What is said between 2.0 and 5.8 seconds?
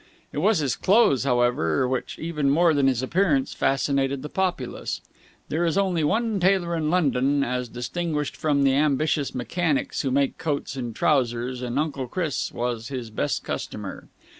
even more than his appearance, fascinated the populace. There is